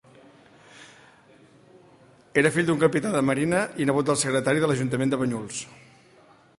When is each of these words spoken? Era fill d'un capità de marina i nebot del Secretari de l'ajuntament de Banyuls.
Era 2.43 2.53
fill 2.57 2.69
d'un 2.71 2.81
capità 2.85 3.13
de 3.17 3.23
marina 3.31 3.61
i 3.85 3.89
nebot 3.91 4.09
del 4.11 4.21
Secretari 4.27 4.65
de 4.65 4.71
l'ajuntament 4.73 5.15
de 5.15 5.21
Banyuls. 5.25 5.63